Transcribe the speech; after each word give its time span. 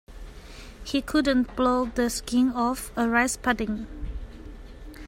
He 0.83 0.99
couldn't 1.03 1.55
blow 1.55 1.85
the 1.85 2.09
skin 2.09 2.51
off 2.53 2.91
a 2.97 3.07
rice 3.07 3.37
pudding. 3.37 3.85